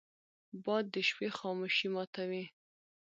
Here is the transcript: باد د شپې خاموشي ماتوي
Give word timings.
باد 0.63 0.85
د 0.93 0.95
شپې 1.07 1.27
خاموشي 1.37 1.87
ماتوي 1.93 2.43